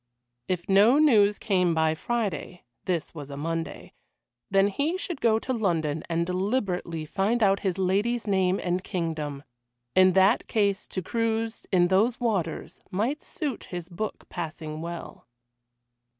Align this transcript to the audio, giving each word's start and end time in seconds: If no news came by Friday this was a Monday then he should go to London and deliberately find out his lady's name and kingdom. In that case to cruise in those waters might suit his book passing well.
If 0.47 0.67
no 0.67 0.97
news 0.97 1.37
came 1.37 1.75
by 1.75 1.93
Friday 1.93 2.63
this 2.85 3.13
was 3.13 3.29
a 3.29 3.37
Monday 3.37 3.93
then 4.49 4.69
he 4.69 4.97
should 4.97 5.21
go 5.21 5.37
to 5.37 5.53
London 5.53 6.01
and 6.09 6.25
deliberately 6.25 7.05
find 7.05 7.43
out 7.43 7.59
his 7.59 7.77
lady's 7.77 8.25
name 8.25 8.59
and 8.63 8.83
kingdom. 8.83 9.43
In 9.93 10.13
that 10.13 10.47
case 10.47 10.87
to 10.87 11.03
cruise 11.03 11.67
in 11.71 11.89
those 11.89 12.19
waters 12.19 12.81
might 12.89 13.21
suit 13.21 13.65
his 13.65 13.89
book 13.89 14.27
passing 14.27 14.81
well. 14.81 15.27